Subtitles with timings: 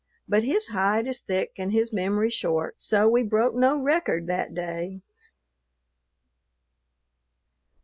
[0.27, 4.51] But his hide is thick and his memory short, so we broke no record that
[4.55, 5.03] day.